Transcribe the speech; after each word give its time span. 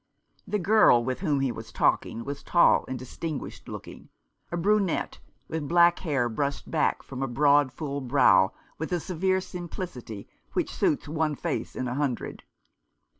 The 0.47 0.57
girl 0.57 1.03
with 1.03 1.19
whom 1.19 1.41
he 1.41 1.51
was 1.51 1.71
talking 1.71 2.23
was 2.25 2.41
tall 2.41 2.85
and 2.87 2.97
distinguished 2.97 3.67
looking, 3.69 4.09
a 4.51 4.57
brunette, 4.57 5.19
with 5.47 5.67
black 5.67 5.99
hair 5.99 6.27
brushed 6.27 6.71
back 6.71 7.03
from 7.03 7.19
the 7.19 7.27
broad 7.27 7.71
full 7.71 8.01
brow 8.01 8.51
with 8.79 8.91
a 8.91 8.99
severe 8.99 9.39
simplicity 9.39 10.27
which 10.53 10.73
suits 10.73 11.07
one 11.07 11.35
face 11.35 11.75
in 11.75 11.87
a 11.87 11.93
hundred. 11.93 12.41